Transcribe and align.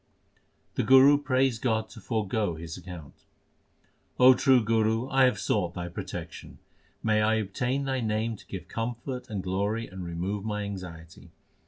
The 0.73 0.83
Guru 0.83 1.19
prays 1.19 1.59
God 1.59 1.87
to 1.89 2.01
forgo 2.01 2.55
his 2.55 2.75
account: 2.75 3.13
True 4.37 4.63
Guru, 4.63 5.07
I 5.09 5.25
have 5.25 5.37
sought 5.37 5.75
Thy 5.75 5.89
protection. 5.89 6.57
May 7.03 7.21
I 7.21 7.35
obtain 7.35 7.85
Thy 7.85 7.99
name 7.99 8.35
to 8.37 8.45
give 8.47 8.67
comfort 8.67 9.29
and 9.29 9.43
glory 9.43 9.85
and 9.85 10.03
remove 10.03 10.43
my 10.43 10.63
anxiety. 10.63 11.29